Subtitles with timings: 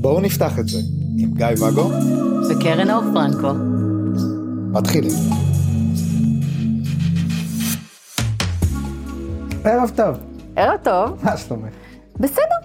[0.00, 0.78] בואו נפתח את זה
[1.18, 1.90] עם גיא ואגו
[2.50, 3.52] וקרן אור פרנקו.
[4.72, 5.12] מתחילים.
[9.64, 10.16] ערב טוב,
[10.56, 11.24] ערב טוב.
[11.24, 11.74] מה שלומך?
[12.20, 12.56] בסדר.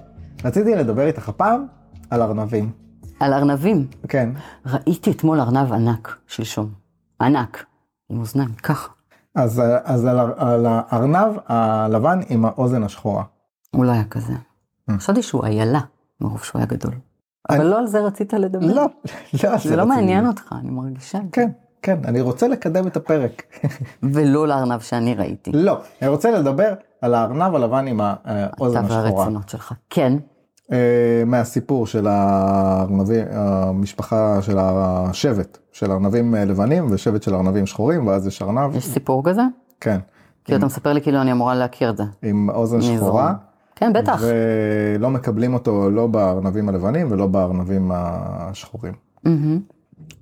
[0.43, 1.65] רציתי לדבר איתך הפעם
[2.09, 2.71] על ארנבים.
[3.19, 3.87] על ארנבים.
[4.07, 4.29] כן.
[4.65, 6.73] ראיתי אתמול ארנב ענק, שלשום.
[7.21, 7.65] ענק.
[8.09, 8.94] עם אוזניים, ככה.
[9.35, 13.23] אז, אז על, על הארנב הלבן עם האוזן השחורה.
[13.71, 14.33] הוא לא היה כזה.
[14.91, 15.79] חשבתי שהוא איילה,
[16.21, 16.93] מרוב שהוא היה גדול.
[17.49, 18.65] אבל לא על זה רצית לדבר.
[18.65, 18.83] לא, לא.
[19.51, 19.85] על זה לא רציתי.
[19.85, 21.19] מעניין אותך, אני מרגישה.
[21.31, 21.49] כן,
[21.81, 23.43] כן, אני רוצה לקדם את הפרק.
[24.13, 25.51] ולא לארנב שאני ראיתי.
[25.53, 29.13] לא, אני רוצה לדבר על הארנב הלבן עם האוזן אתה השחורה.
[29.13, 29.73] והרצונות שלך.
[29.89, 30.13] כן.
[30.71, 38.27] אה, מהסיפור של הארנבים, המשפחה של השבט, של ארנבים לבנים ושבט של ארנבים שחורים, ואז
[38.27, 39.41] יש ארנב, יש סיפור כזה?
[39.79, 39.99] כן,
[40.45, 42.03] כי אתה מספר לי כאילו אני אמורה להכיר את זה.
[42.23, 42.81] עם אוזן.
[42.81, 43.33] שחורה,
[43.75, 44.21] כן, בטח.
[44.21, 48.93] ולא מקבלים אותו לא בארנבים הלבנים ולא בארנבים השחורים.
[49.23, 49.59] מהמם.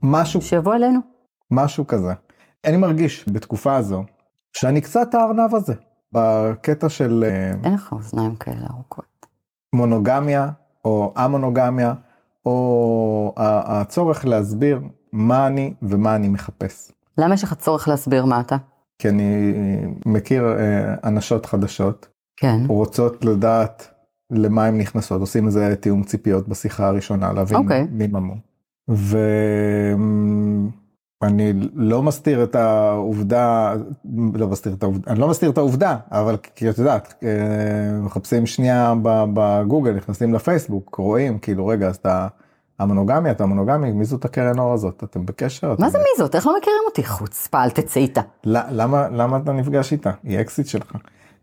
[0.04, 1.00] משהו, שיבוא אלינו.
[1.52, 2.14] משהו כזה.
[2.66, 4.04] אני מרגיש בתקופה הזו
[4.54, 5.74] שאני קצת הארנב הזה,
[6.12, 9.13] בקטע של אה, אין לך אוזניים כאלה ארוכות.
[9.74, 10.50] מונוגמיה
[10.86, 11.94] או המונוגמיה,
[12.46, 14.80] או הצורך להסביר
[15.12, 16.92] מה אני ומה אני מחפש.
[17.18, 18.56] למה יש לך צורך להסביר מה אתה?
[19.00, 19.54] כי אני
[20.06, 22.08] מכיר אה, אנשות חדשות,
[22.38, 22.58] כן.
[22.68, 23.88] רוצות לדעת
[24.32, 27.88] למה הן נכנסות, עושים איזה תיאום ציפיות בשיחה הראשונה, להבין אוקיי.
[27.92, 28.36] מי ממו.
[31.24, 33.74] ואני לא מסתיר את העובדה,
[34.34, 37.30] לא מסתיר את העובדה, אני לא מסתיר את העובדה, אבל כי את יודעת, אה,
[38.02, 42.28] מחפשים שנייה בגוגל, נכנסים לפייסבוק, רואים, כאילו רגע, אז אתה
[42.80, 45.04] המונוגמיה, אתה המונוגמי, מי זאת הקרן אור הזאת?
[45.04, 45.68] אתם בקשר?
[45.68, 46.36] מה אתם- זה מי זאת?
[46.36, 47.04] איך לא מכירים אותי?
[47.04, 48.22] חוצפה, אל תצא איתה.
[48.46, 50.12] למה, למה אתה נפגש איתה?
[50.24, 50.92] היא אקסיט שלך.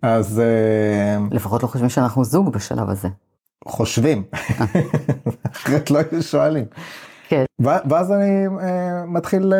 [0.02, 3.08] אז אה, לפחות לא חושבים שאנחנו זוג בשלב הזה.
[3.68, 4.22] חושבים,
[5.52, 6.64] אחרת לא היו שואלים.
[7.30, 7.44] כן.
[7.60, 9.58] ואז אני אה, מתחיל אה,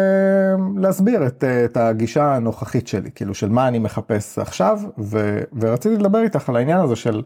[0.76, 5.96] להסביר את, אה, את הגישה הנוכחית שלי, כאילו של מה אני מחפש עכשיו, ו- ורציתי
[5.96, 7.22] לדבר איתך על העניין הזה של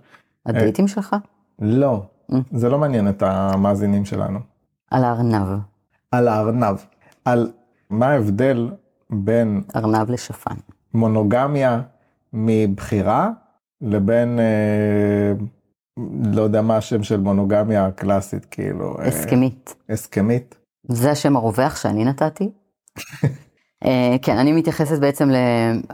[0.46, 1.16] הדייטים שלך?
[1.58, 2.02] לא,
[2.32, 2.34] Mm.
[2.52, 4.38] זה לא מעניין את המאזינים שלנו,
[4.90, 5.48] על הארנב.
[6.12, 6.76] על הארנב,
[7.24, 7.50] על
[7.90, 8.70] מה ההבדל
[9.10, 10.54] בין ארנב לשפן.
[10.94, 11.80] מונוגמיה
[12.32, 13.30] מבחירה
[13.80, 15.44] לבין אה,
[16.34, 19.74] לא יודע מה השם של מונוגמיה הקלאסית כאילו אה, הסכמית.
[19.88, 20.54] הסכמית
[20.88, 22.50] זה השם הרווח שאני נתתי.
[23.84, 25.28] אה, כן, אני מתייחסת בעצם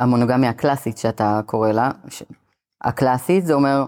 [0.00, 1.90] למונוגמיה הקלאסית שאתה קורא לה.
[2.08, 2.22] ש-
[2.84, 3.84] הקלאסית זה אומר,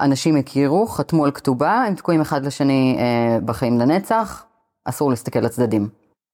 [0.00, 4.44] אנשים הכירו, חתמו על כתובה, הם תקועים אחד לשני אה, בחיים לנצח,
[4.84, 5.88] אסור להסתכל לצדדים.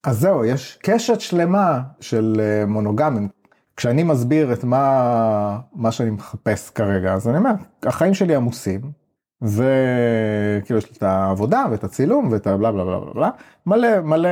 [0.07, 3.29] אז זהו יש קשת שלמה של אה, מונוגמים
[3.77, 7.51] כשאני מסביר את מה מה שאני מחפש כרגע אז אני אומר
[7.83, 8.81] החיים שלי עמוסים
[9.43, 13.31] וכאילו יש לי את העבודה ואת הצילום ואת הבלה בלה בלה בלה בלה
[13.67, 14.31] מלא מלא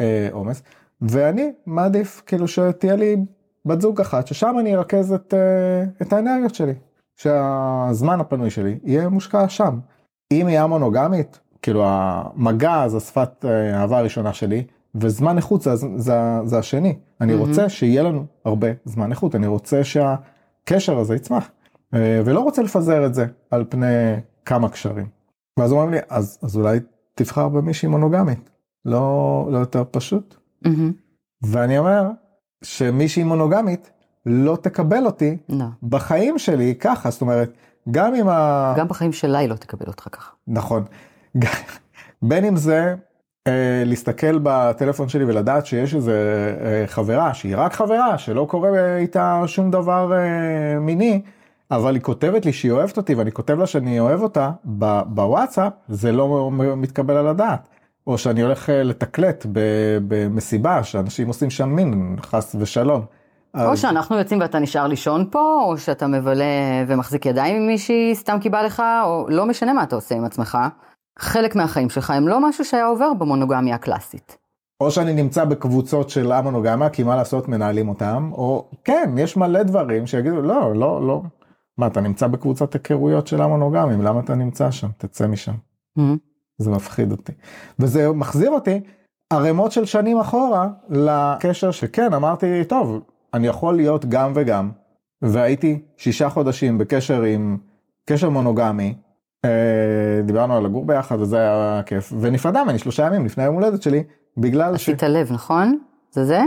[0.00, 0.62] אה, עומס
[1.00, 3.16] ואני מעדיף כאילו שתהיה לי
[3.64, 6.72] בת זוג אחת ששם אני ארכז את, אה, את האנרגיות שלי
[7.16, 9.78] שהזמן הפנוי שלי יהיה מושקע שם.
[10.32, 14.64] אם היא המונוגמית כאילו המגע זה השפת אה, האהבה הראשונה שלי
[14.94, 16.14] וזמן איכות זה, זה,
[16.44, 17.48] זה השני אני מהמם.
[17.48, 21.50] רוצה שיהיה לנו הרבה זמן איכות אני רוצה שהקשר הזה יצמח
[21.94, 24.14] אה, ולא רוצה לפזר את זה על פני
[24.48, 25.06] כמה קשרים.
[25.58, 26.78] ואז אומרים לי אז, אז אולי
[27.14, 28.50] תבחר במישהי מונוגמית
[28.84, 30.92] לא, לא יותר פשוט מהמם.
[31.42, 32.10] ואני אומר
[32.64, 33.90] שמישהי מונוגמית
[34.26, 35.64] לא תקבל אותי לא.
[35.82, 37.52] בחיים שלי ככה זאת אומרת
[37.90, 38.74] גם אם ה...
[38.76, 40.32] גם בחיים שלה היא לא תקבל אותך ככה.
[40.46, 40.84] נכון.
[42.22, 42.94] בין אם זה
[43.46, 49.42] אה, להסתכל בטלפון שלי ולדעת שיש איזה אה, חברה שהיא רק חברה שלא קורה איתה
[49.46, 51.22] שום דבר אה, מיני
[51.70, 55.72] אבל היא כותבת לי שהיא אוהבת אותי ואני כותב לה שאני אוהב אותה ב- בוואטסאפ
[55.88, 57.68] זה לא מתקבל על הדעת.
[58.06, 59.46] או שאני הולך אה, לתקלט
[60.08, 63.02] במסיבה שאנשים עושים שם מין חס ושלום.
[63.54, 66.44] או אז- שאנחנו יוצאים ואתה נשאר לישון פה, או שאתה מבלה
[66.86, 70.24] ומחזיק ידיים עם מישהי סתם כי בא לך, או לא משנה מה אתה עושה עם
[70.24, 70.58] עצמך.
[71.18, 74.36] חלק מהחיים שלך הם לא משהו שהיה עובר במונוגמיה הקלאסית.
[74.80, 79.62] או שאני נמצא בקבוצות של המונוגמיה, כי מה לעשות, מנהלים אותם, או כן, יש מלא
[79.62, 81.22] דברים שיגידו, לא, לא, לא.
[81.78, 84.88] מה, אתה נמצא בקבוצת היכרויות של המונוגמים, למה אתה נמצא שם?
[84.98, 85.54] תצא משם.
[85.96, 86.16] מהמם.
[86.58, 87.32] זה מפחיד אותי.
[87.78, 88.80] וזה מחזיר אותי
[89.32, 93.00] ערימות של שנים אחורה לקשר שכן, אמרתי, טוב,
[93.34, 94.70] אני יכול להיות גם וגם,
[95.22, 97.56] והייתי שישה חודשים בקשר עם
[98.04, 98.94] קשר מונוגמי,
[99.44, 103.82] אה, דיברנו על לגור ביחד וזה היה כיף, ונפרדה ממני שלושה ימים לפני היום הולדת
[103.82, 104.02] שלי,
[104.36, 104.88] בגלל ש...
[104.88, 105.78] עשית לב, נכון?
[106.10, 106.42] זה זה?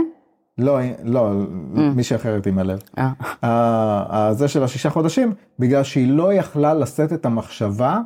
[0.58, 1.32] לא, לא,
[1.74, 2.78] מישהי אחרת עם הלב.
[2.98, 3.12] אה.
[3.42, 8.00] ה- זה של השישה חודשים, בגלל שהיא לא יכלה לשאת את המחשבה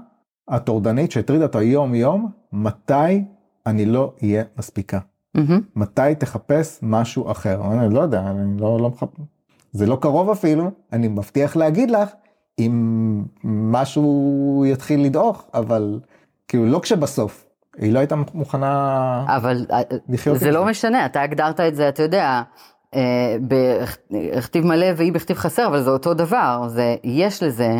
[0.48, 3.24] הטורדנית שהטרידה אותה יום יום, מתי
[3.66, 4.98] אני לא אהיה מספיקה.
[5.34, 5.60] מהמם.
[5.76, 7.60] מתי תחפש משהו אחר.
[7.72, 9.20] אני לא יודע, אני לא, לא מחפש.
[9.72, 12.08] זה לא קרוב אפילו, אני מבטיח להגיד לך
[12.58, 16.00] אם משהו יתחיל לדעוך, אבל
[16.48, 17.45] כאילו לא כשבסוף.
[17.78, 19.24] היא לא הייתה מוכנה...
[19.28, 20.70] אבל אה, לחיות זה לא זה.
[20.70, 22.42] משנה, אתה הגדרת את זה, אתה יודע,
[22.94, 27.76] אה, בכתיב מלא והיא בכתיב חסר, אבל זה אותו דבר, זה, יש לזה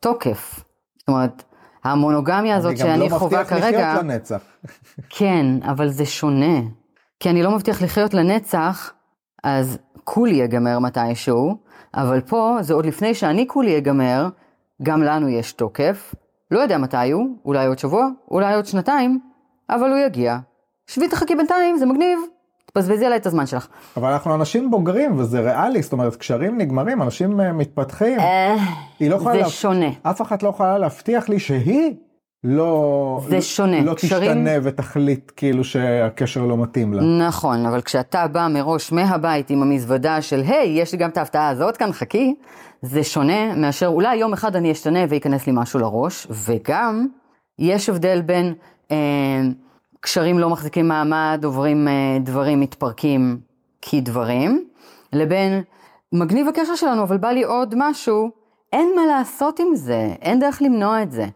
[0.00, 0.60] תוקף.
[0.98, 1.42] זאת אומרת,
[1.84, 4.40] המונוגמיה הזאת שאני אני גם חווה לא מבטיח כרגע, לחיות לנצח.
[5.18, 6.60] כן, אבל זה שונה.
[7.20, 8.92] כי אני לא מבטיח לחיות לנצח,
[9.44, 11.56] אז כולי ייגמר מתישהו,
[11.94, 14.28] אבל פה זה עוד לפני שאני כולי ייגמר,
[14.82, 16.14] גם לנו יש תוקף.
[16.50, 19.20] לא יודע מתי הוא, אולי עוד שבוע, אולי עוד שנתיים,
[19.70, 20.36] אבל הוא יגיע.
[20.86, 22.18] שבי תחכי בינתיים, זה מגניב.
[22.72, 23.66] תבזבזי עליי את הזמן שלך.
[23.96, 28.18] אבל אנחנו אנשים בוגרים וזה ריאלי, זאת אומרת קשרים נגמרים, אנשים אה, מתפתחים.
[29.00, 29.86] היא לא יכולה, זה להב- שונה.
[30.02, 31.94] אף אחת לא יכולה להבטיח לי שהיא
[32.44, 33.80] לא, זה שונה.
[33.80, 37.02] לא קשרים- תשתנה ותחליט כאילו שהקשר לא מתאים לה.
[37.28, 41.48] נכון, אבל כשאתה בא מראש מהבית עם המזוודה של, היי, יש לי גם את ההפתעה
[41.48, 42.34] הזאת כאן, חכי,
[42.82, 47.06] זה שונה מאשר אולי יום אחד אני אשתנה וייכנס לי משהו לראש, וגם
[47.58, 48.52] יש הבדל בין אה,
[50.00, 53.40] קשרים לא מחזיקים מעמד, עוברים אה, דברים, מתפרקים
[53.82, 54.64] כדברים,
[55.12, 55.62] לבין
[56.12, 58.30] מגניב הקשר שלנו, אבל בא לי עוד משהו,
[58.72, 61.26] אין מה לעשות עם זה, אין דרך למנוע את זה.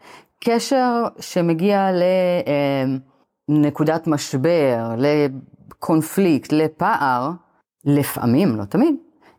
[0.45, 1.91] קשר שמגיע
[3.49, 7.31] לנקודת משבר, לקונפליקט, לפער,
[7.85, 8.95] לפעמים, לא תמיד,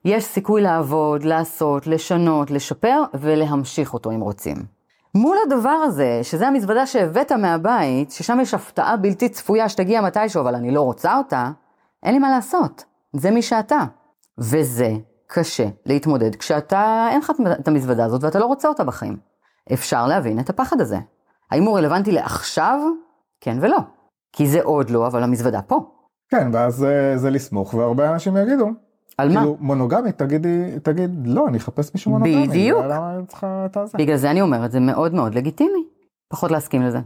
[0.05, 4.74] יש סיכוי לעבוד, לעשות, לשנות, לשפר ולהמשיך אותו אם רוצים.
[5.15, 10.55] מול הדבר הזה, שזה המזוודה שהבאת מהבית, ששם יש הפתעה בלתי צפויה שתגיע מתישהו, אבל
[10.55, 11.51] אני לא רוצה אותה,
[12.03, 12.83] אין לי מה לעשות.
[13.13, 13.79] זה מי שאתה.
[14.37, 14.91] וזה
[15.27, 19.17] קשה להתמודד כשאתה, אין לך את המזוודה הזאת ואתה לא רוצה אותה בחיים.
[19.73, 20.97] אפשר להבין את הפחד הזה.
[21.51, 22.79] האם הוא רלוונטי לעכשיו?
[23.41, 23.77] כן ולא.
[24.31, 25.91] כי זה עוד לא, אבל המזוודה פה.
[26.29, 28.69] כן, ואז אה, זה לסמוך, והרבה אנשים יגידו,
[29.17, 29.39] על מה?
[29.39, 32.47] כאילו מונוגמית, תגידי, תגיד, לא, אני אחפש מישהו מונוגמי.
[32.47, 32.85] בדיוק.
[32.85, 33.97] למה אני צריכה את הזה?
[33.97, 35.83] בגלל זה אני אומרת, זה מאוד מאוד לגיטימי,
[36.29, 36.99] פחות להסכים לזה.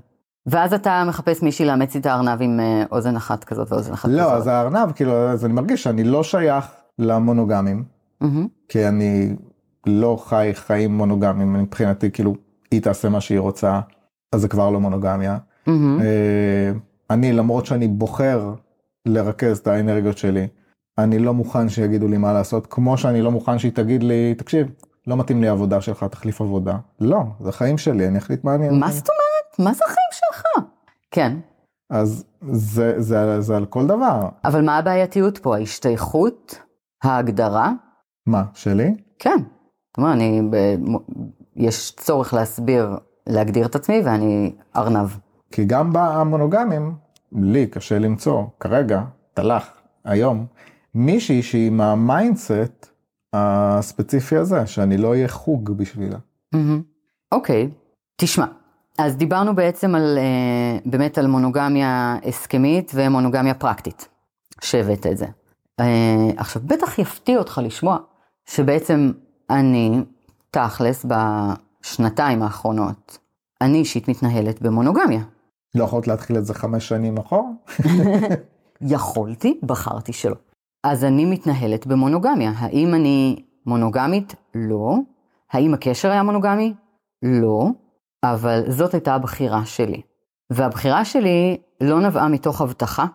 [0.45, 4.21] ואז אתה מחפש מישהי לאמץ איתה ארנב עם אה, אוזן אחת כזאת ואוזן אחת לא,
[4.21, 4.33] כזאת.
[4.33, 6.65] אז הארנב, כאילו, אז אני מרגיש שאני לא שייך
[6.99, 7.83] למונוגמים.
[8.67, 9.35] כי אני
[9.87, 12.35] לא חי חיים מונוגמיים, מבחינתי, כאילו,
[12.71, 13.79] היא תעשה מה שהיא רוצה,
[14.33, 15.37] אז זה כבר לא מונוגמיה.
[15.67, 16.71] אה,
[17.09, 18.53] אני, למרות שאני בוחר
[19.05, 20.47] לרכז את האנרגיות שלי,
[21.03, 24.67] אני לא מוכן שיגידו לי מה לעשות, כמו שאני לא מוכן שהיא תגיד לי, תקשיב,
[25.07, 26.77] לא מתאים לי העבודה שלך, תחליף עבודה.
[26.99, 28.69] לא, זה החיים שלי, אני אחליט מה אני...
[28.69, 29.69] מה זאת אומרת?
[29.69, 30.43] מה זה החיים שלך?
[31.11, 31.37] כן,
[31.89, 34.29] אז זה, זה, זה על כל דבר.
[34.45, 35.55] אבל מה הבעייתיות פה?
[35.55, 36.59] ההשתייכות?
[37.03, 37.71] ההגדרה?
[38.25, 38.95] מה, שלי?
[39.19, 39.37] כן.
[39.97, 40.55] אומרת, אני, ב...
[41.55, 42.97] יש צורך להסביר,
[43.27, 45.09] להגדיר את עצמי ואני ארנב.
[45.51, 46.95] כי גם במונוגמים,
[47.31, 49.01] לי קשה למצוא, כרגע,
[49.33, 49.69] תלך,
[50.05, 50.45] היום,
[50.95, 52.91] מישהי שהיא עם ה mindset
[53.33, 56.17] הספציפי הזה, שאני לא אהיה חוג בשבילה.
[57.31, 57.69] אוקיי,
[58.15, 58.45] תשמע,
[58.97, 64.07] אז דיברנו בעצם על, אה, באמת על מונוגמיה הסכמית ומונוגמיה פרקטית,
[64.61, 65.25] שהבאת את זה.
[65.79, 67.97] אה, עכשיו, בטח יפתיע אותך לשמוע
[68.45, 69.11] שבעצם
[69.49, 70.01] אני,
[70.51, 73.17] תכלס, בשנתיים האחרונות,
[73.61, 75.21] אני אישית מתנהלת במונוגמיה.
[75.75, 77.49] לא יכולת להתחיל את זה חמש שנים אחורה?
[78.81, 80.35] יכולתי, בחרתי שלא.
[80.83, 82.51] אז אני מתנהלת במונוגמיה.
[82.55, 84.35] האם אני מונוגמית?
[84.55, 84.95] לא.
[85.51, 86.73] האם הקשר היה מונוגמי?
[87.23, 87.67] לא.
[88.23, 90.01] אבל זאת הייתה הבחירה שלי.
[90.49, 93.05] והבחירה שלי לא נבעה מתוך הבטחה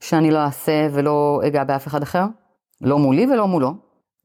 [0.00, 2.24] שאני לא אעשה ולא אגע באף אחד אחר,
[2.80, 3.74] לא מולי ולא מולו.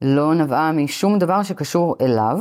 [0.04, 2.38] לא נבעה משום דבר שקשור אליו,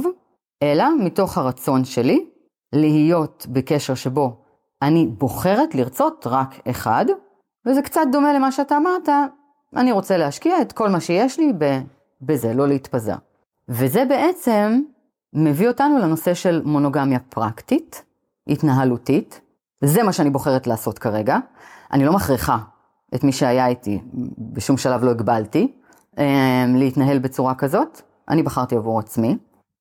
[0.64, 2.30] אלא מתוך הרצון שלי
[2.76, 4.42] להיות בקשר שבו
[4.82, 7.06] אני בוחרת לרצות רק אחד,
[7.68, 9.10] וזה קצת דומה למה שאתה אמרת,
[9.76, 11.54] אני רוצה להשקיע את כל מה שיש לי
[12.22, 13.16] בזה, לא להתפזר.
[13.70, 14.82] וזה בעצם
[15.34, 18.04] מביא אותנו לנושא של מונוגמיה פרקטית,
[18.48, 19.42] התנהלותית.
[19.84, 21.38] זה מה שאני בוחרת לעשות כרגע.
[21.92, 22.58] אני לא מכריחה
[23.16, 24.00] את מי שהיה איתי,
[24.38, 25.72] בשום שלב לא הגבלתי,
[26.20, 28.02] אה, להתנהל בצורה כזאת.
[28.30, 29.38] אני בחרתי עבור עצמי,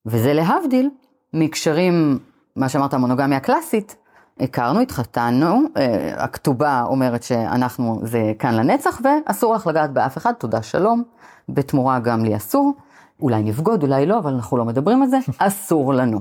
[0.07, 0.90] וזה להבדיל
[1.35, 2.18] מקשרים,
[2.57, 3.97] מה שאמרת, המונוגמיה הקלאסית,
[4.40, 10.62] הכרנו, התחתנו, אה, הכתובה אומרת שאנחנו זה כאן לנצח ואסור לך לגעת באף אחד, תודה
[10.62, 11.02] שלום,
[11.49, 12.75] בתמורה גם לי אסור,
[13.21, 16.21] אולי נבגוד, אולי לא, אבל אנחנו לא מדברים על זה, אסור לנו.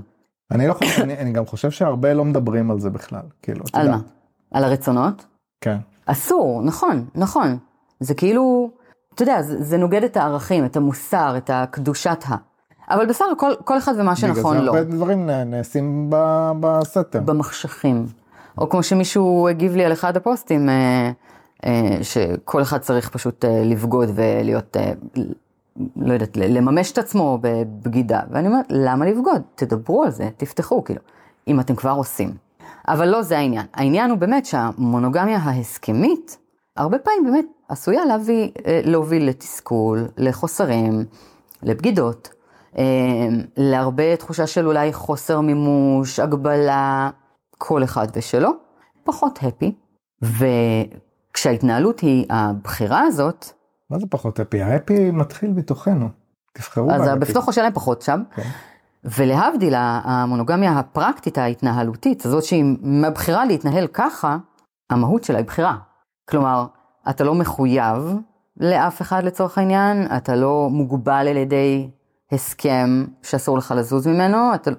[0.51, 3.75] אני לא חושב, אני, אני גם חושב שהרבה לא מדברים על זה בכלל, כאילו, את
[3.75, 4.01] על יודעת.
[4.01, 4.07] מה?
[4.57, 5.25] על הרצונות?
[5.61, 5.77] כן.
[6.05, 7.57] אסור, נכון, נכון.
[7.99, 8.71] זה כאילו,
[9.15, 12.35] אתה יודע, זה, זה נוגד את הערכים, את המוסר, את הקדושת ה...
[12.89, 14.61] אבל בסך הכל, כל אחד ומה שנכון לו.
[14.61, 16.09] בגלל זה הרבה דברים נעשים
[16.59, 17.19] בסתר.
[17.19, 18.05] במחשכים.
[18.57, 21.11] או כמו שמישהו הגיב לי על אחד הפוסטים, אה,
[21.65, 24.77] אה, שכל אחד צריך פשוט אה, לבגוד ולהיות,
[25.95, 28.19] לא יודעת, לממש את עצמו בבגידה.
[28.31, 29.41] ואני אומרת, למה לבגוד?
[29.55, 30.99] תדברו על זה, תפתחו, כאילו,
[31.47, 32.33] אם אתם כבר עושים.
[32.87, 33.65] אבל לא זה העניין.
[33.73, 36.37] העניין הוא באמת שהמונוגמיה ההסכמית,
[36.77, 38.49] הרבה פעמים באמת עשויה להביא,
[38.83, 41.05] להוביל לתסכול, לחוסרים,
[41.63, 42.29] לבגידות,
[43.57, 47.09] להרבה תחושה של אולי חוסר מימוש, הגבלה,
[47.57, 48.51] כל אחד ושלו,
[49.03, 49.75] פחות הפי.
[50.21, 53.45] וכשההתנהלות היא הבחירה הזאת,
[53.89, 54.61] מה זה פחות הפי?
[54.61, 56.09] ההפי מתחיל בתוכנו.
[56.53, 57.09] תבחרו אז.
[57.19, 58.23] בתוכו שלהם פחות שם.
[58.35, 58.49] כן.
[59.03, 64.37] ולהבדיל, המונוגמיה הפרקטית, ההתנהלותית, הזאת שהיא מהבחירה להתנהל ככה,
[64.89, 65.77] המהות שלה היא בחירה.
[66.29, 66.65] כלומר,
[67.09, 68.15] אתה לא מחויב
[68.57, 71.89] לאף אחד לצורך העניין, אתה לא מוגבל על ידי
[72.31, 74.71] הסכם שאסור לך לזוז ממנו, אתה...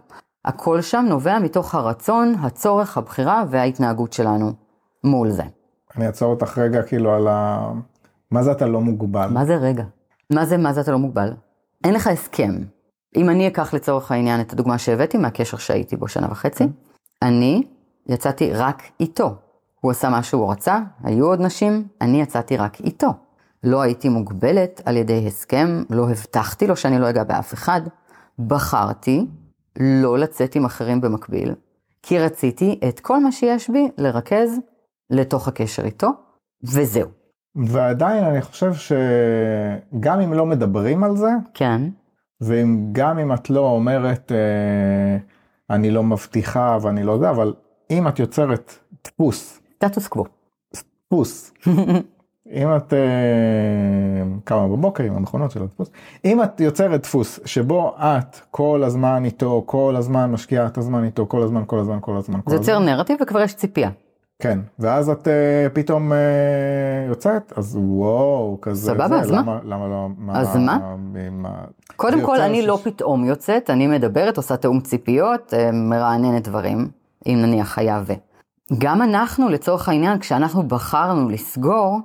[0.45, 4.53] הכל שם נובע מתוך הרצון, הצורך, הבחירה וההתנהגות שלנו
[5.05, 5.43] מול זה.
[5.97, 7.71] אני אעצור אותך רגע כאילו על ה...
[8.31, 9.29] מה זה אתה לא מוגבל?
[9.31, 9.85] מה זה רגע?
[10.33, 11.33] מה זה, מה זה אתה לא מוגבל?
[11.85, 12.53] אין לך הסכם.
[13.17, 16.65] אם אני אקח לצורך העניין את הדוגמה שהבאתי מהקשר שהייתי בו שנה וחצי,
[17.23, 17.63] אני
[18.07, 19.35] יצאתי רק איתו.
[19.81, 23.09] הוא עשה מה שהוא רצה, היו עוד נשים, אני יצאתי רק איתו.
[23.65, 27.81] לא הייתי מוגבלת על ידי הסכם, לא הבטחתי לו שאני לא אגע באף אחד.
[28.39, 29.27] בחרתי
[29.81, 31.55] לא לצאת עם אחרים במקביל,
[32.03, 34.59] כי רציתי את כל מה שיש בי לרכז
[35.11, 36.09] לתוך הקשר איתו,
[36.65, 37.09] וזהו.
[37.67, 41.83] ועדיין אני חושב שגם אם לא מדברים על זה, כן,
[42.41, 45.19] וגם אם את לא אומרת אה,
[45.71, 47.55] אני לא מבטיחה ואני לא זה, אבל
[47.91, 48.73] אם את יוצרת
[49.05, 50.25] דפוס, סטטוס קוו.
[51.07, 51.53] דפוס,
[52.53, 52.99] אם את אה,
[54.45, 55.91] קמה בבוקר עם המכונות של הדפוס,
[56.25, 61.27] אם את יוצרת דפוס שבו את כל הזמן איתו, כל הזמן משקיעה את הזמן איתו,
[61.27, 63.91] כל הזמן, כל הזמן, כל הזמן, כל זה הזמן, יוצר נרטיב וכבר יש ציפייה.
[64.43, 66.19] כן, ואז את אה, פתאום אה,
[67.09, 69.39] יוצאת, אז וואו, כזה, סבבה, זה, אז מה?
[69.41, 70.97] למה, למה לא, מה, אז מה?
[71.33, 71.51] מה,
[71.97, 76.89] קודם זה כל, אני לא ש- פתאום יוצאת, אני מדברת, עושה תיאום ציפיות, מרעננת דברים,
[77.27, 78.13] אם נניח היה ו.
[78.79, 81.99] גם אנחנו, לצורך העניין, כשאנחנו בחרנו לסגור,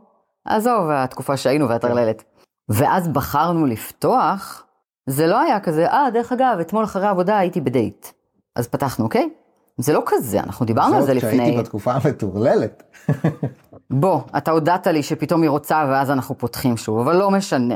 [0.45, 2.23] עזוב, התקופה שהיינו והטרללת,
[2.69, 4.65] ואז בחרנו לפתוח,
[5.09, 8.07] זה לא היה כזה, אה, דרך אגב, אתמול אחרי העבודה הייתי בדייט.
[8.55, 9.29] אז פתחנו, אוקיי?
[9.77, 11.31] זה לא כזה, אנחנו דיברנו על זה לפני.
[11.31, 12.83] כשהייתי בתקופה המטורללת.
[13.89, 17.75] בוא, אתה הודעת לי שפתאום היא רוצה ואז אנחנו פותחים שוב, אבל לא משנה.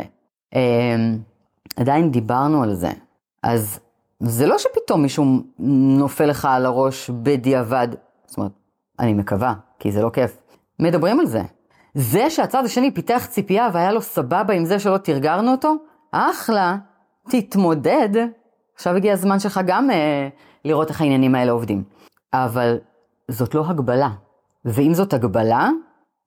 [0.56, 1.18] אמ,
[1.76, 2.90] עדיין דיברנו על זה.
[3.44, 3.80] אז
[4.20, 5.26] זה לא שפתאום מישהו
[6.00, 7.88] נופל לך על הראש בדיעבד.
[8.26, 8.52] זאת אומרת,
[9.00, 10.38] אני מקווה, כי זה לא כיף.
[10.80, 11.42] מדברים על זה.
[12.00, 15.75] זה שהצד השני פיתח ציפייה והיה לו סבבה עם זה שלא תרגרנו אותו,
[16.12, 16.77] אחלה,
[17.30, 18.10] תתמודד.
[18.75, 20.27] עכשיו הגיע הזמן שלך גם אה,
[20.66, 21.84] לראות איך העניינים האלה עובדים.
[22.34, 22.77] אבל
[23.27, 24.10] זאת לא הגבלה.
[24.66, 25.70] ואם זאת הגבלה,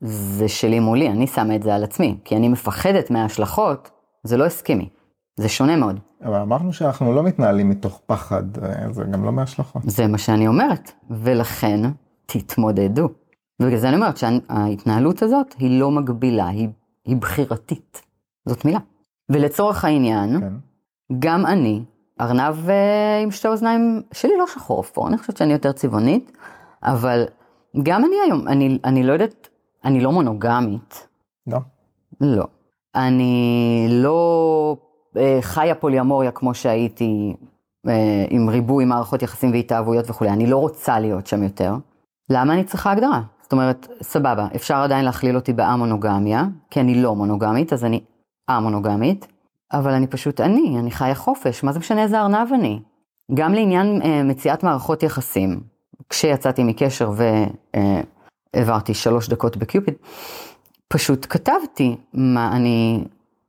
[0.00, 3.91] זה שלי מולי, אני שמה את זה על עצמי, כי אני מפחדת מההשלכות,
[4.23, 4.89] זה לא הסכמי.
[5.37, 6.00] זה שונה מאוד.
[6.25, 9.83] אבל אמרנו שאנחנו לא מתנהלים מתוך פחד, אה, זה גם לא מהשלכות.
[9.85, 11.81] זה מה שאני אומרת, ולכן
[12.27, 13.09] תתמודדו.
[13.61, 16.69] ובגלל זה אני אומרת שההתנהלות הזאת היא לא מגבילה, היא,
[17.05, 18.02] היא בחירתית.
[18.49, 18.79] זאת מילה.
[19.29, 20.52] ולצורך העניין, כן.
[21.19, 21.83] גם אני,
[22.21, 26.33] ארנב אה, עם שתי אוזניים, שלי לא שחור אפור, אני חושבת שאני יותר צבעונית,
[26.83, 27.25] אבל
[27.83, 29.49] גם אני היום, אני, אני לא יודעת,
[29.85, 31.09] אני לא מונוגמית,
[31.47, 31.59] לא.
[32.21, 32.45] לא.
[32.95, 34.76] אני לא
[35.17, 37.37] אה, חיה פוליאמוריה כמו שהייתי
[37.88, 41.75] אה, עם ריבוי מערכות יחסים והתאהבויות וכולי, אני לא רוצה להיות שם יותר.
[42.31, 43.23] למה אני צריכה הגדרה?
[43.50, 48.00] זאת אומרת, סבבה, אפשר עדיין להכליל אותי באמונוגמיה, כי אני לא מונוגמית, אז אני
[48.50, 49.26] א-מונוגמית,
[49.73, 52.80] אבל אני פשוט אני, אני חיה חופש, מה זה משנה איזה ארנב אני?
[53.35, 55.61] גם לעניין אה, מציאת מערכות יחסים,
[56.09, 57.11] כשיצאתי מקשר
[58.54, 59.95] והעברתי שלוש דקות בקיופיד,
[60.88, 63.04] פשוט כתבתי מה אני,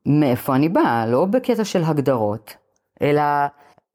[0.06, 2.56] מאיפה אני באה, לא בקטע של הגדרות,
[3.02, 3.22] אלא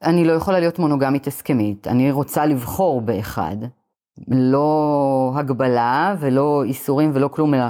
[0.02, 3.56] אני לא יכולה להיות מונוגמית הסכמית, אני רוצה לבחור באחד,
[4.28, 7.64] לא הגבלה ולא איסורים ולא כלום, אלא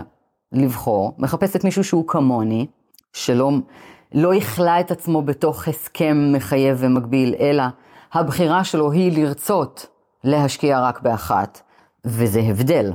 [0.52, 1.14] לבחור.
[1.18, 2.66] מחפשת מישהו שהוא כמוני,
[3.12, 3.50] שלא
[4.14, 7.64] לא יכלה את עצמו בתוך הסכם מחייב ומגביל, אלא
[8.12, 9.86] הבחירה שלו היא לרצות
[10.24, 11.60] להשקיע רק באחת,
[12.04, 12.92] וזה הבדל.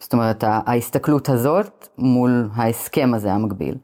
[0.00, 3.74] זאת אומרת, ההסתכלות הזאת מול ההסכם הזה המקביל.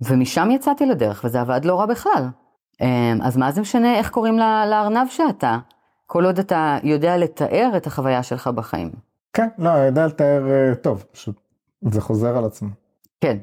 [0.00, 2.28] ומשם יצאתי לדרך, וזה עבד לא רע בכלל.
[3.22, 5.58] אז מה זה משנה איך קוראים לארנב שאתה?
[6.10, 8.90] כל עוד אתה יודע לתאר את החוויה שלך בחיים.
[9.32, 11.40] כן, לא, אני יודע לתאר אה, טוב, פשוט
[11.82, 12.68] זה חוזר על עצמו.
[13.20, 13.38] כן.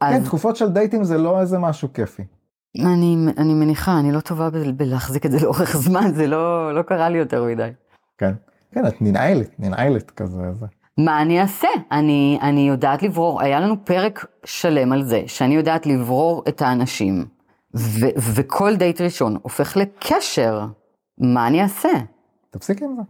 [0.00, 2.22] אז כן, תקופות של דייטים זה לא איזה משהו כיפי.
[2.78, 6.82] אני, אני מניחה, אני לא טובה ב- בלהחזיק את זה לאורך זמן, זה לא, לא
[6.82, 7.70] קרה לי יותר מדי.
[8.18, 8.32] כן.
[8.74, 10.52] כן, את ננעלת, ננעלת כזה.
[10.52, 10.66] זה.
[10.98, 11.68] מה אני אעשה?
[11.92, 17.24] אני, אני יודעת לברור, היה לנו פרק שלם על זה, שאני יודעת לברור את האנשים,
[17.76, 20.66] ו, וכל דייט ראשון הופך לקשר.
[21.20, 21.88] מה אני אעשה?
[22.50, 23.02] תפסיקי עם זה.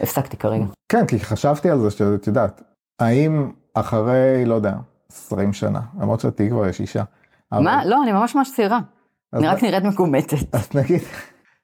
[0.00, 0.64] הפסקתי כרגע.
[0.88, 2.62] כן, כי חשבתי על זה שאת יודעת,
[3.00, 4.74] האם אחרי, לא יודע,
[5.12, 7.02] 20 שנה, למרות שתהיי כבר יש אישה.
[7.52, 7.84] אבל- מה?
[7.84, 8.78] לא, אני ממש ממש צעירה.
[9.32, 10.54] אני רק נראית מקומטת.
[10.54, 11.00] אז נגיד,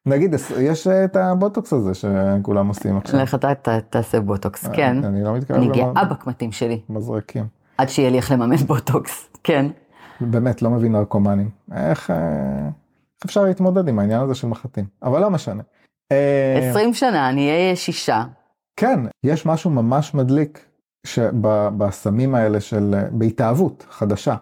[0.07, 3.21] נגיד, יש את הבוטוקס הזה שכולם עושים עכשיו.
[3.21, 3.53] לך אתה
[3.91, 5.05] תעשה בוטוקס, כן.
[5.05, 7.47] אני לא אני לומר גאה בקמטים שלי, מזרקים.
[7.79, 9.67] עד שיהיה לי איך לממן בוטוקס, כן.
[10.21, 11.51] באמת, לא מבין נרקומנים.
[11.73, 12.11] אה, איך
[13.25, 14.85] אפשר להתמודד עם העניין הזה של מחטים?
[15.03, 15.63] אבל לא משנה.
[16.13, 18.25] אה, 20 שנה, אני אהיה שישה.
[18.77, 20.67] כן, יש משהו ממש מדליק
[21.79, 24.35] בסמים האלה של, אה, בהתאהבות חדשה.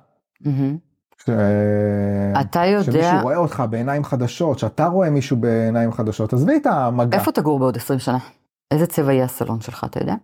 [1.24, 1.28] ש...
[1.28, 6.66] אה, אתה יודע, שמישהו רואה אותך בעיניים חדשות, שאתה רואה מישהו בעיניים חדשות, עזבי את
[6.66, 7.18] המגע.
[7.18, 8.18] איפה תגור בעוד 20 שנה?
[8.70, 10.14] איזה צבע יהיה הסלון שלך, אתה יודע?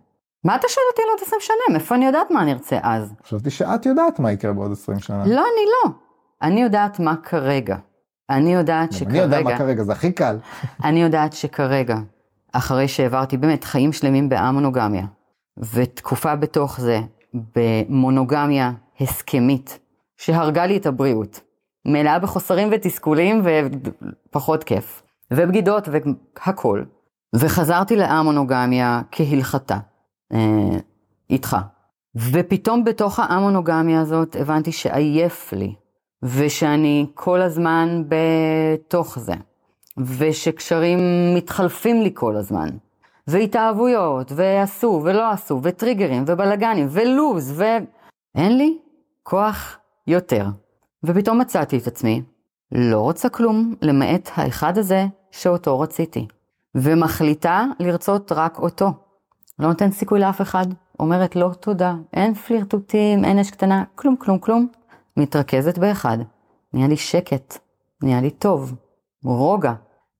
[0.43, 1.73] מה אתה שואל אותי על עוד 20 שנה?
[1.73, 3.13] מאיפה אני יודעת מה אני ארצה אז?
[3.23, 5.25] חשבתי שאת יודעת מה יקרה בעוד 20 שנה.
[5.25, 5.91] לא, אני לא.
[6.41, 7.75] אני יודעת מה כרגע.
[8.29, 10.37] אני יודעת גם אני יודע מה שכרגע, כרגע, זה הכי קל.
[10.83, 11.97] אני יודעת שכרגע,
[12.53, 15.05] אחרי שהעברתי באמת חיים שלמים באמונוגמיה,
[15.73, 16.99] ותקופה בתוך זה
[17.55, 19.79] במונוגמיה הסכמית,
[20.17, 21.39] שהרגה לי את הבריאות,
[21.85, 23.41] מלאה בחוסרים ותסכולים
[24.29, 25.03] ופחות כיף,
[25.33, 26.83] ובגידות והכל,
[27.35, 29.77] וחזרתי לאמונוגמיה כהלכתה,
[30.33, 30.77] אה,
[31.29, 31.57] איתך.
[32.31, 35.75] ופתאום בתוך האמונוגמיה הזאת הבנתי שעייף לי,
[36.23, 39.33] ושאני כל הזמן בתוך זה,
[39.97, 40.99] ושקשרים
[41.35, 42.69] מתחלפים לי כל הזמן,
[43.27, 48.77] והתאהבויות, ועשו ולא עשו, וטריגרים, ובלאגנים, ולוז, ואין לי
[49.23, 50.45] כוח יותר.
[51.03, 52.21] ופתאום מצאתי את עצמי,
[52.71, 56.27] לא רוצה כלום למעט האחד הזה שאותו רציתי,
[56.75, 58.91] ומחליטה לרצות רק אותו.
[59.59, 60.65] לא נותן סיכוי לאף אחד,
[60.99, 64.67] אומרת לא תודה, אין פלירטוטים, אין אש קטנה, כלום כלום כלום.
[65.17, 66.17] מתרכזת באחד,
[66.73, 67.57] נהיה לי שקט,
[68.03, 68.75] נהיה לי טוב,
[69.23, 69.73] רוגע.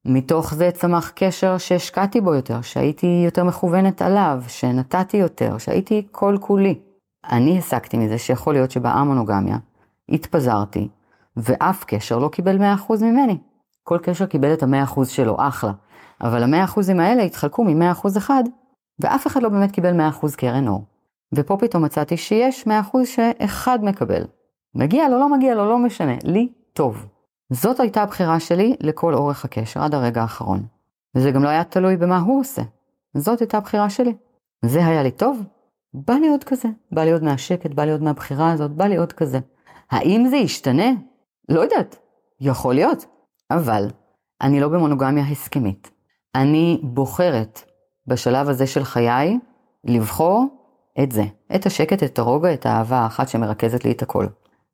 [0.06, 6.38] מתוך זה צמח קשר שהשקעתי בו יותר, שהייתי יותר מכוונת עליו, שנתתי יותר, שהייתי כל
[6.42, 6.80] כולי.
[7.30, 9.58] אני הסקתי מזה שיכול להיות שבאמונוגמיה
[10.10, 10.88] התפזרתי,
[11.38, 12.62] ואף קשר לא קיבל 100%
[13.02, 13.38] ממני.
[13.84, 15.72] כל קשר קיבל את ה-100% שלו, אחלה.
[16.22, 18.44] אבל ה-100% האלה התחלקו מ-100% אחד,
[19.00, 20.86] ואף אחד לא באמת קיבל 100% קרן אור.
[21.34, 22.72] ופה פתאום מצאתי שיש 100%
[23.06, 24.24] שאחד מקבל.
[24.76, 27.06] מגיע לו, לא מגיע לו, לא משנה, לי טוב.
[27.50, 30.66] זאת הייתה הבחירה שלי לכל אורך הקשר עד הרגע האחרון.
[31.16, 32.62] וזה גם לא היה תלוי במה הוא עושה.
[33.18, 34.14] זאת הייתה הבחירה שלי.
[34.66, 35.44] זה היה לי טוב?
[35.94, 36.68] בא לי עוד כזה.
[36.92, 39.40] בא לי עוד מהשקט, בא לי עוד מהבחירה הזאת, בא לי עוד כזה.
[39.92, 40.92] האם זה ישתנה?
[41.50, 42.00] לא יודעת.
[42.40, 43.06] יכול להיות.
[43.52, 43.88] אבל
[44.42, 45.92] אני לא במונוגמיה הסכמית.
[46.36, 47.62] אני בוחרת
[48.08, 49.38] בשלב הזה של חיי
[49.84, 50.46] לבחור
[51.04, 51.24] את זה.
[51.56, 54.26] את השקט, את הרוגע, את האהבה האחת שמרכזת לי את הכל.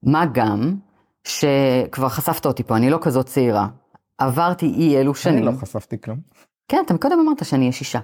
[0.04, 0.76] מה גם
[1.24, 3.68] שכבר חשפת אותי פה, אני לא כזאת צעירה.
[4.18, 5.46] עברתי אי אלו אני שנים.
[5.46, 6.18] לא חשפתי כלום.
[6.68, 8.00] כן, אתה קודם אמרת שאני אהיה שישה.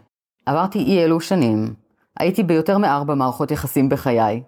[0.46, 1.74] עברתי אי אלו שנים,
[2.20, 4.44] הייתי ביותר מארבע מערכות יחסים בחיי,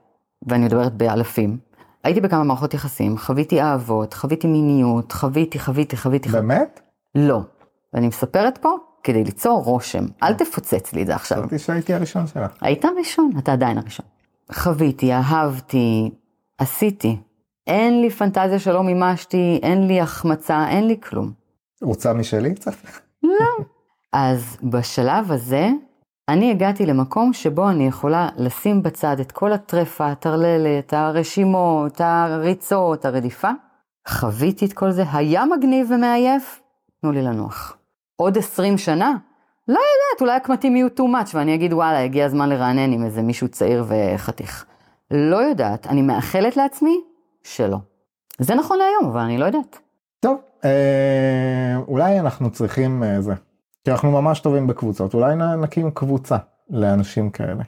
[0.48, 1.58] ואני מדברת באלפים.
[2.04, 6.48] הייתי בכמה מערכות יחסים, חוויתי אהבות, חוויתי מיניות, חוויתי, חוויתי, חוויתי, חוויתי.
[6.48, 6.82] באמת?
[7.16, 7.42] לא.
[7.94, 8.70] ואני מספרת פה
[9.04, 10.06] כדי ליצור רושם.
[10.24, 11.38] אל תפוצץ לי את זה עכשיו.
[11.38, 12.52] חשבתי שהייתי הראשון שלך.
[12.62, 14.06] היית הראשון, אתה עדיין הראשון.
[14.52, 16.12] חוויתי, אהבתי,
[16.58, 17.18] עשיתי.
[17.68, 21.32] אין לי פנטזיה שלא מימשתי, אין לי החמצה, אין לי כלום.
[21.82, 22.74] רוצה משלי קצת?
[24.14, 25.70] אז בשלב הזה,
[26.30, 33.50] אני הגעתי למקום שבו אני יכולה לשים בצד את כל הטרפה, הטרללת, הרשימות, הריצות, הרדיפה.
[34.08, 36.62] חוויתי את כל זה, היה מגניב ומעייף,
[37.02, 37.78] תנו לי לנוח.
[38.16, 39.14] עוד 20 שנה?
[39.68, 43.22] לא יודעת, אולי הקמטים יהיו too much ואני אגיד וואלה, הגיע הזמן לרענן עם איזה
[43.22, 44.66] מישהו צעיר וחתיך.
[45.12, 47.02] לא יודעת, אני מאחלת לעצמי
[47.44, 47.78] שלא.
[48.40, 49.80] זה נכון להיום, אבל אני לא יודעת.
[50.20, 53.34] טוב, אה, אולי אנחנו צריכים אה, זה.
[53.84, 56.38] כי אנחנו ממש טובים בקבוצות, אולי נקים קבוצה
[56.70, 57.64] לאנשים כאלה.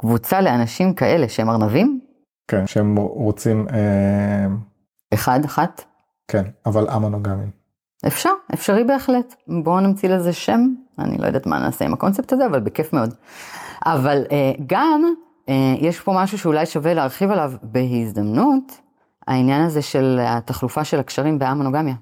[0.00, 2.00] קבוצה לאנשים כאלה שהם ארנבים?
[2.48, 4.46] כן, שהם רוצים, אה,
[5.14, 5.84] אחד, אחת?
[6.28, 7.50] כן, אבל המונוגמים.
[8.06, 9.34] אפשר, אפשרי בהחלט.
[9.48, 13.14] בואו נמציא לזה שם, אני לא יודעת מה נעשה עם הקונספט הזה, אבל בכיף מאוד.
[13.86, 15.02] אבל אה, גם,
[15.48, 18.80] אה, יש פה משהו שאולי שווה להרחיב עליו בהזדמנות,
[19.26, 21.94] העניין הזה של התחלופה של הקשרים בהמונוגמיה.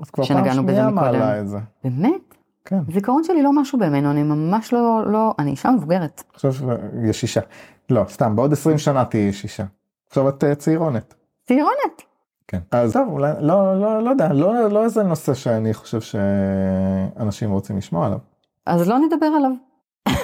[0.00, 0.90] אז כבר פעם שנייה.
[0.90, 1.58] מעלה את זה.
[1.84, 2.34] באמת?
[2.64, 6.22] כן, זיכרון שלי לא משהו במנו, אני ממש לא, לא, אני אישה מבוגרת.
[6.34, 6.52] עכשיו
[7.04, 7.40] יש שישה.
[7.90, 9.64] לא, סתם, בעוד 20 שנה תהיי שישה.
[10.08, 11.14] עכשיו את אה, צעירונת.
[11.44, 12.02] טירונת.
[12.48, 12.58] כן.
[12.70, 17.76] אז טוב, אולי, לא, לא, לא יודע, לא, לא איזה נושא שאני חושב שאנשים רוצים
[17.76, 18.18] לשמוע עליו.
[18.66, 19.50] אז לא נדבר עליו.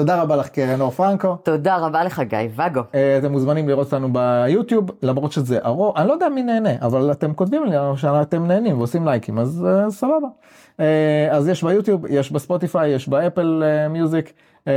[0.00, 1.36] תודה רבה לך קרן אור פרנקו.
[1.42, 2.80] תודה רבה לך גיא ואגו.
[2.94, 7.12] אה, אתם מוזמנים לראות אותנו ביוטיוב, למרות שזה ארוך, אני לא יודע מי נהנה, אבל
[7.12, 10.28] אתם כותבים לי שאתם נהנים ועושים לייקים, אז uh, סבבה.
[10.76, 10.82] Uh,
[11.30, 14.68] אז יש ביוטיוב, יש בספוטיפיי, יש באפל מיוזיק, uh,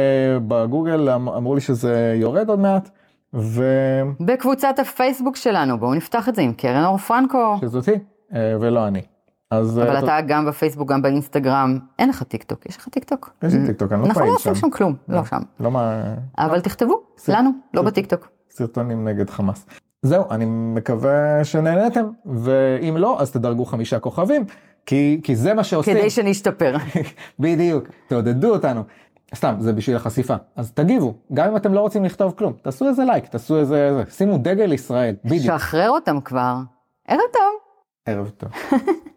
[0.48, 2.90] בגוגל אמ, אמרו לי שזה יורד עוד מעט.
[3.34, 3.64] ו...
[4.20, 7.58] בקבוצת הפייסבוק שלנו, בואו נפתח את זה עם קרן אור פרנקו.
[7.62, 7.92] שזאתי,
[8.32, 9.02] ולא אני.
[9.52, 9.80] אז...
[9.80, 13.34] אבל אתה גם בפייסבוק, גם באינסטגרם, אין לך טיק טוק, יש לך טיק טוק?
[13.44, 14.22] יש לי טיק טוק, אני לא פעיל שם.
[14.22, 15.42] אנחנו לא עושים שם כלום, לא שם.
[15.60, 16.04] לא מה...
[16.38, 18.28] אבל תכתבו, לנו, לא בטיק טוק.
[18.50, 19.66] סרטונים נגד חמאס.
[20.02, 24.46] זהו, אני מקווה שנהנתם, ואם לא, אז תדרגו חמישה כוכבים,
[24.86, 25.98] כי, כי זה מה שעושים.
[25.98, 26.76] כדי שנשתפר.
[27.40, 28.84] בדיוק, תעודדו אותנו.
[29.36, 30.36] סתם, זה בשביל החשיפה.
[30.56, 34.38] אז תגיבו, גם אם אתם לא רוצים לכתוב כלום, תעשו איזה לייק, תעשו איזה, שימו
[34.38, 35.58] דגל ישראל, בדיוק.
[35.58, 36.56] שחרר אותם כבר.
[37.08, 37.54] ערב טוב.
[38.06, 38.52] ערב טוב.